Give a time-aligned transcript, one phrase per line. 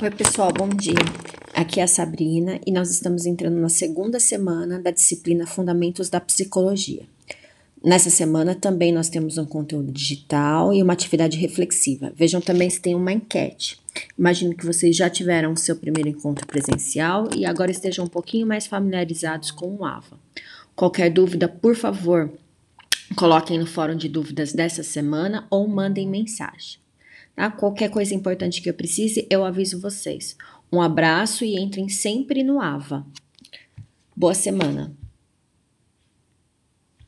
[0.00, 0.94] Oi, pessoal, bom dia.
[1.52, 6.20] Aqui é a Sabrina e nós estamos entrando na segunda semana da disciplina Fundamentos da
[6.20, 7.02] Psicologia.
[7.84, 12.12] Nessa semana também nós temos um conteúdo digital e uma atividade reflexiva.
[12.14, 13.80] Vejam também se tem uma enquete.
[14.16, 18.46] Imagino que vocês já tiveram o seu primeiro encontro presencial e agora estejam um pouquinho
[18.46, 20.16] mais familiarizados com o AVA.
[20.76, 22.30] Qualquer dúvida, por favor,
[23.16, 26.78] coloquem no fórum de dúvidas dessa semana ou mandem mensagem.
[27.38, 27.52] Tá?
[27.52, 30.36] Qualquer coisa importante que eu precise, eu aviso vocês.
[30.72, 33.06] Um abraço e entrem sempre no AVA.
[34.16, 34.92] Boa semana!